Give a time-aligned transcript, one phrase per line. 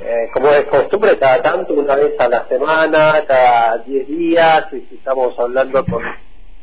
[0.00, 4.94] eh, como es costumbre, cada tanto, una vez a la semana, cada 10 días, y
[4.94, 6.02] estamos hablando con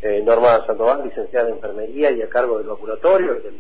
[0.02, 3.60] eh, Norma Sandoval, licenciada en enfermería y a cargo del vacunatorio del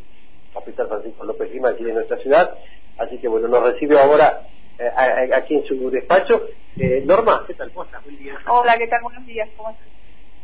[0.53, 2.55] Hospital Francisco López Lima, aquí en nuestra ciudad.
[2.97, 4.41] Así que bueno, nos recibe ahora
[4.79, 6.41] eh, aquí en su despacho.
[6.77, 7.71] Eh, Norma, ¿qué tal?
[7.71, 8.03] ¿Cómo estás?
[8.03, 8.37] Buen día.
[8.47, 9.01] Hola, ¿qué tal?
[9.03, 9.49] Buenos días.
[9.57, 9.87] ¿Cómo estás?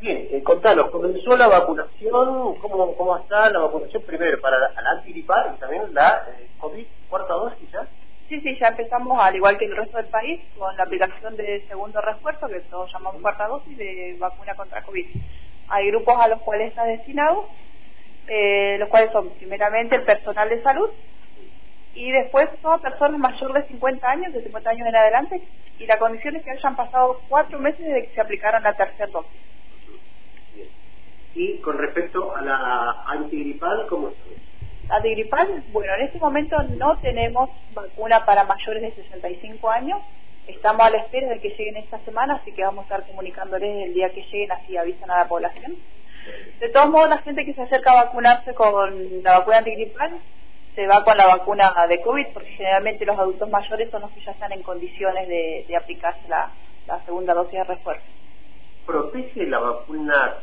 [0.02, 2.56] Bien, eh, contanos, ¿comenzó la vacunación?
[2.56, 6.86] ¿Cómo, ¿Cómo está la vacunación primero para la, la antigripal y también la eh, COVID
[7.08, 7.88] cuarta dosis ya?
[8.32, 11.68] Sí, sí, ya empezamos, al igual que el resto del país, con la aplicación de
[11.68, 15.06] segundo refuerzo, que todos llamamos cuarta dosis, de vacuna contra COVID.
[15.68, 17.50] Hay grupos a los cuales está destinado,
[18.30, 20.92] eh, los cuales son primeramente el personal de salud
[21.94, 25.42] y después todas personas mayores de 50 años, de 50 años en adelante,
[25.78, 29.12] y la condición es que hayan pasado cuatro meses desde que se aplicaron la tercera
[29.12, 29.42] dosis.
[31.36, 34.51] Y con respecto a la antigripal, ¿cómo está?
[34.92, 40.02] Antigripal, bueno, en este momento no tenemos vacuna para mayores de 65 años.
[40.48, 43.88] Estamos a la espera de que lleguen esta semana, así que vamos a estar comunicándoles
[43.88, 45.78] el día que lleguen, así avisan a la población.
[46.60, 50.20] De todos modos, la gente que se acerca a vacunarse con la vacuna antigripal
[50.76, 54.22] se va con la vacuna de COVID, porque generalmente los adultos mayores son los que
[54.22, 56.52] ya están en condiciones de, aplicarse la,
[57.06, 58.06] segunda dosis de refuerzo.
[58.86, 60.36] ¿Protege la vacuna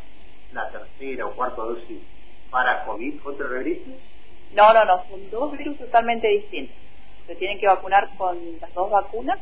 [0.53, 2.01] la tercera o cuarta dosis
[2.51, 3.91] para COVID contra el gripe?
[4.53, 6.77] No, no, no, son dos virus totalmente distintos.
[7.27, 9.39] Se tienen que vacunar con las dos vacunas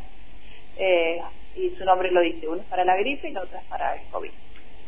[0.77, 1.19] eh,
[1.55, 3.95] y su nombre lo dice, uno es para la gripe y la otra es para
[3.95, 4.31] el COVID.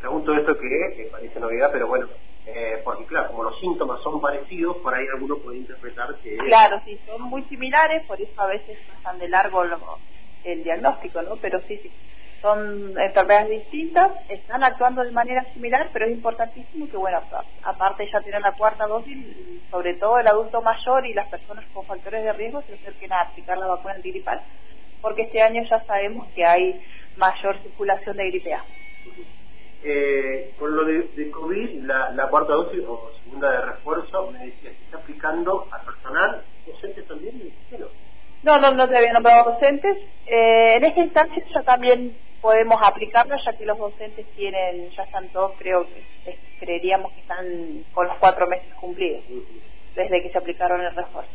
[0.01, 2.09] Pregunto esto que, que parece novedad, pero bueno,
[2.47, 6.37] eh, porque claro, como los síntomas son parecidos, por ahí alguno puede interpretar que...
[6.37, 9.99] Claro, sí, son muy similares, por eso a veces pasan de largo lo-
[10.45, 11.37] el diagnóstico, ¿no?
[11.41, 11.93] Pero sí, sí,
[12.41, 17.21] son enfermedades distintas, están actuando de manera similar, pero es importantísimo que, bueno,
[17.63, 19.19] aparte ya tienen la cuarta dosis,
[19.71, 23.23] sobre todo el adulto mayor y las personas con factores de riesgo se acerquen a
[23.23, 24.41] aplicar la vacuna antigripal,
[25.01, 26.81] porque este año ya sabemos que hay
[27.17, 28.65] mayor circulación de gripe A.
[29.85, 34.47] Eh, con lo de, de COVID, la, la cuarta dosis o segunda de refuerzo, me
[34.47, 37.87] decía, se está aplicando al personal, docente también, no.
[38.43, 39.97] No, no, no te había nombrado docentes.
[40.27, 45.29] Eh, en esta instancia ya también podemos aplicarlo, ya que los docentes tienen, ya están
[45.29, 49.23] todos, creo que eh, creeríamos que están con los cuatro meses cumplidos,
[49.95, 51.31] desde que se aplicaron el refuerzo.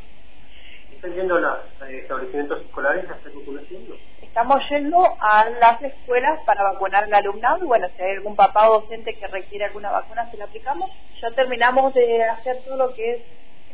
[0.94, 1.60] ¿Están yendo a los
[1.90, 3.84] eh, establecimientos escolares a hacer vacunación?
[4.22, 8.70] Estamos yendo a las escuelas para vacunar al alumnado y bueno, si hay algún papá
[8.70, 10.90] o docente que requiere alguna vacuna, se la aplicamos.
[11.22, 13.22] Ya terminamos de hacer todo lo que es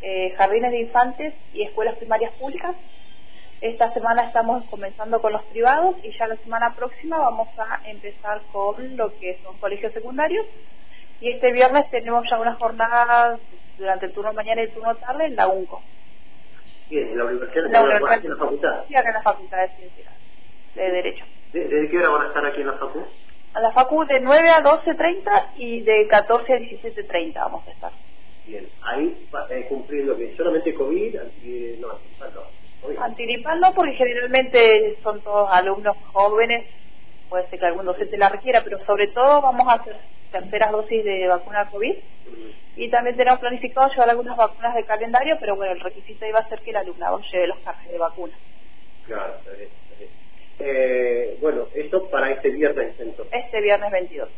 [0.01, 2.75] eh, jardines de infantes y escuelas primarias públicas.
[3.61, 8.41] Esta semana estamos comenzando con los privados y ya la semana próxima vamos a empezar
[8.51, 10.45] con lo que son colegios secundarios.
[11.19, 13.41] Y este viernes tenemos ya unas jornadas
[13.77, 15.83] durante el turno mañana y el turno tarde en la UNCO.
[16.89, 18.85] Bien, en la universidad, La universidad- en la facultad.
[18.87, 20.13] Sí, acá en la Facultad de Ciencias
[20.75, 21.25] de Derecho.
[21.51, 22.99] ¿De- ¿Desde qué hora van a estar aquí en la facu?
[23.53, 27.91] A la facu de 9 a 12.30 y de 14 a 17.30 vamos a estar.
[28.45, 31.87] Bien, ahí va, eh, cumpliendo que solamente COVID, anti, no,
[33.59, 36.65] no, porque generalmente son todos alumnos jóvenes,
[37.29, 39.95] puede ser que algún docente la requiera, pero sobre todo vamos a hacer
[40.31, 41.95] terceras dosis de vacuna COVID
[42.75, 46.47] y también tenemos planificado llevar algunas vacunas de calendario, pero bueno, el requisito iba a
[46.47, 48.33] ser que el alumnado lleve los carnes de vacuna.
[49.05, 50.11] Claro, está bien, está bien.
[50.59, 53.33] Eh, bueno, esto para este viernes entonces.
[53.33, 54.29] Este viernes 22.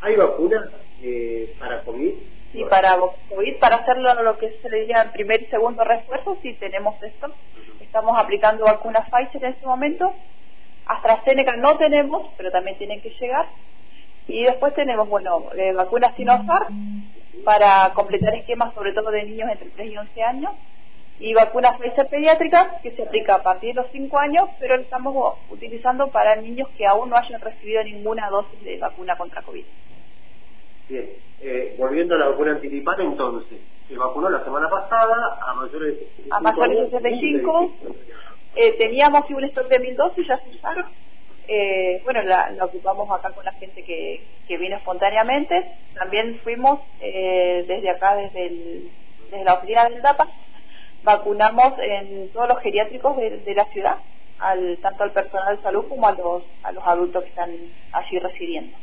[0.00, 0.68] ¿Hay vacunas
[1.02, 2.14] eh, para COVID?
[2.80, 6.94] Para COVID, para hacerlo lo que se le el primer y segundo refuerzo, sí tenemos
[7.02, 7.26] esto.
[7.80, 10.14] Estamos aplicando vacunas Pfizer en este momento.
[10.86, 13.46] AstraZeneca no tenemos, pero también tienen que llegar.
[14.28, 17.02] Y después tenemos, bueno, eh, vacunas Sinopharm
[17.44, 20.52] para completar esquemas sobre todo de niños entre 3 y 11 años.
[21.18, 24.82] Y vacunas Pfizer pediátrica que se aplica a partir de los 5 años, pero lo
[24.82, 29.64] estamos utilizando para niños que aún no hayan recibido ninguna dosis de vacuna contra COVID.
[30.88, 31.10] Bien,
[31.40, 36.06] eh, volviendo a la vacuna antigripal entonces, se vacunó la semana pasada a mayores de
[36.16, 37.72] 65 A mayores de años, 65.
[38.56, 40.86] Eh, teníamos un stock de 1000 dosis, ya se usaron.
[41.46, 45.72] Eh, bueno, la, la ocupamos acá con la gente que, que vino espontáneamente.
[45.94, 48.90] También fuimos eh, desde acá, desde, el,
[49.30, 50.28] desde la oficina del DAPA,
[51.04, 53.98] vacunamos en todos los geriátricos de, de la ciudad,
[54.38, 57.50] al, tanto al personal de salud como a los, a los adultos que están
[57.92, 58.76] allí residiendo.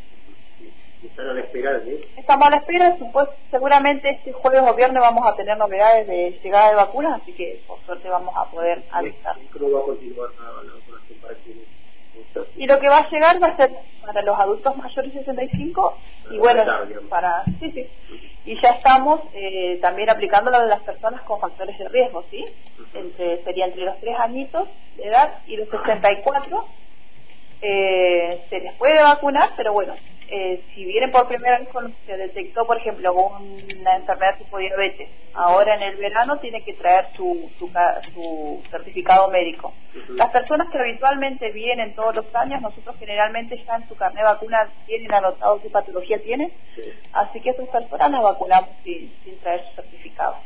[1.05, 5.01] Están a la espera de Estamos a la espera, supues- seguramente este jueves o viernes
[5.01, 8.83] vamos a tener novedades de llegada de vacunas, así que por suerte vamos a poder
[8.91, 9.35] avisar.
[9.51, 11.67] cómo va a continuar la, la vacunación para quienes
[12.55, 13.69] Y lo que va a llegar va a ser
[14.01, 15.99] para los adultos mayores de 65
[16.31, 16.63] y bueno,
[17.09, 17.89] para sí, sí.
[18.45, 22.45] Y ya estamos eh, también aplicando lo de las personas con factores de riesgo, ¿sí?
[22.93, 26.65] entre, sería entre los tres añitos de edad y los 64,
[27.61, 29.95] eh, se les puede vacunar, pero bueno,
[30.27, 35.07] eh, si vienen por primera vez con, se detectó, por ejemplo, una enfermedad tipo diabetes,
[35.33, 39.73] ahora en el verano tiene que traer su, su, certificado médico.
[40.09, 44.31] Las personas que habitualmente vienen todos los años, nosotros generalmente ya en su carnet de
[44.31, 46.51] vacuna tienen anotado qué patología tienen,
[47.13, 50.37] así que esas personas las vacunamos sin, sin traer su certificado.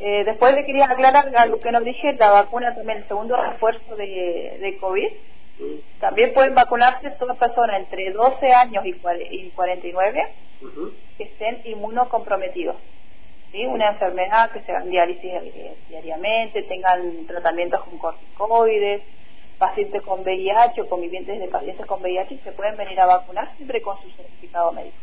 [0.00, 3.94] Eh, después le quería aclarar algo que nos dije, la vacuna también, el segundo refuerzo
[3.94, 5.08] de, de COVID,
[6.00, 8.92] también pueden vacunarse todas personas entre 12 años y,
[9.50, 10.28] 49
[11.16, 12.76] que estén inmunocomprometidos.
[13.50, 13.64] ¿sí?
[13.66, 15.32] Una enfermedad que se hagan diálisis
[15.88, 19.02] diariamente, tengan tratamientos con corticoides,
[19.58, 23.80] pacientes con VIH o convivientes de pacientes con VIH se pueden venir a vacunar siempre
[23.80, 24.96] con su certificado médico.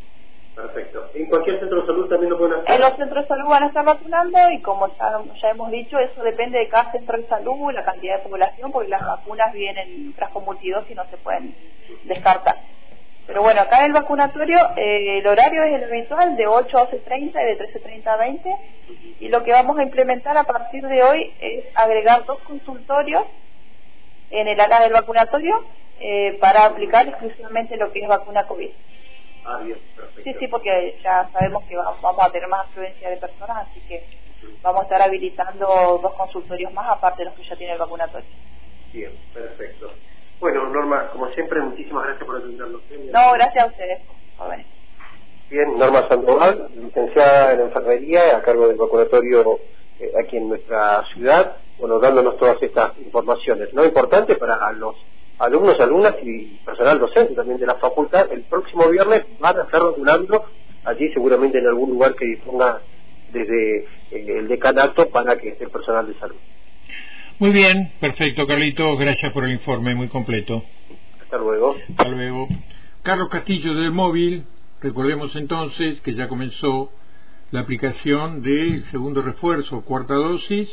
[0.55, 1.09] Perfecto.
[1.13, 2.75] ¿En cualquier centro de salud también lo pueden hacer?
[2.75, 6.21] En los centros de salud van a estar vacunando y como ya, hemos dicho, eso
[6.23, 10.13] depende de cada centro de salud, la cantidad de población, porque las vacunas vienen en
[10.13, 11.55] frasco multidosis y no se pueden
[12.03, 12.57] descartar.
[13.29, 16.89] Pero bueno, acá en el vacunatorio eh, el horario es el habitual de 8 a
[16.89, 18.55] 12.30 y de 13.30 a 20
[19.19, 23.23] y lo que vamos a implementar a partir de hoy es agregar dos consultorios
[24.31, 25.63] en el área del vacunatorio
[25.99, 28.71] eh, para aplicar exclusivamente lo que es vacuna COVID.
[29.45, 29.61] Ah,
[30.23, 34.05] sí, sí, porque ya sabemos que vamos a tener más afluencia de personas, así que
[34.61, 38.29] vamos a estar habilitando dos consultorios más, aparte de los que ya tiene el vacunatorio.
[38.91, 39.91] Bien, perfecto.
[40.39, 42.81] Bueno, Norma, como siempre, muchísimas gracias por atendernos.
[43.11, 43.99] No, gracias a ustedes.
[45.49, 49.59] Bien, Norma Sandoval, licenciada en enfermería, a cargo del vacunatorio
[49.99, 53.83] eh, aquí en nuestra ciudad, bueno, dándonos todas estas informaciones, ¿no?
[53.83, 54.95] Importante para los
[55.39, 59.81] alumnos, alumnas y personal docente también de la facultad, el próximo viernes van a estar
[59.81, 60.45] vacunando
[60.85, 62.81] allí seguramente en algún lugar que disponga
[63.31, 63.79] desde
[64.11, 66.35] eh, el decanato para que esté el personal de salud.
[67.39, 70.63] Muy bien, perfecto, Carlitos, gracias por el informe muy completo.
[71.21, 71.75] Hasta luego.
[71.89, 72.47] Hasta luego.
[73.01, 74.43] Carlos Castillo del móvil,
[74.81, 76.91] recordemos entonces que ya comenzó
[77.51, 80.69] la aplicación del segundo refuerzo, cuarta dosis,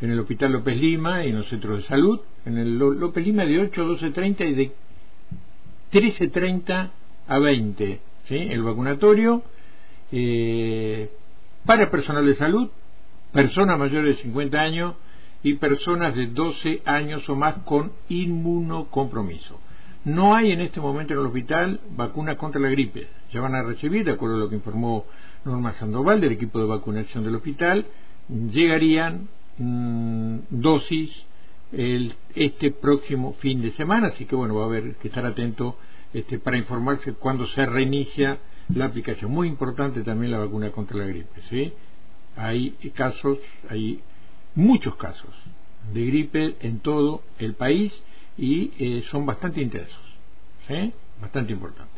[0.00, 3.44] en el Hospital López Lima y en los centros de salud, en el López Lima
[3.44, 4.72] de 8 a 12.30 y de
[5.92, 6.90] 13.30
[7.26, 8.34] a 20, ¿sí?
[8.34, 9.42] el vacunatorio
[10.12, 11.10] eh,
[11.64, 12.68] para personal de salud,
[13.32, 14.94] personas mayores de 50 años
[15.42, 19.60] y personas de 12 años o más con inmunocompromiso.
[20.04, 23.08] No hay en este momento en el hospital vacunas contra la gripe.
[23.32, 25.06] Ya van a recibir, de acuerdo a lo que informó
[25.44, 27.86] Norma Sandoval del equipo de vacunación del hospital,
[28.28, 31.10] llegarían Mm, dosis
[31.72, 35.76] el, este próximo fin de semana, así que bueno, va a haber que estar atento
[36.12, 38.38] este, para informarse cuando se reinicia
[38.68, 39.30] la aplicación.
[39.30, 41.72] Muy importante también la vacuna contra la gripe, ¿sí?
[42.36, 43.38] Hay casos,
[43.68, 44.00] hay
[44.54, 45.34] muchos casos
[45.92, 47.92] de gripe en todo el país
[48.36, 50.00] y eh, son bastante intensos.
[51.20, 51.93] Bastante importantes.